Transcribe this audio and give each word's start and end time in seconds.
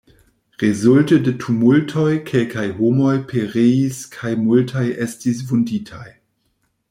Rezulte 0.61 1.19
de 1.27 1.33
tumultoj 1.43 2.15
kelkaj 2.29 2.65
homoj 2.79 3.13
pereis 3.33 4.01
kaj 4.17 4.33
multaj 4.47 4.87
estis 5.07 5.45
vunditaj. 5.53 6.09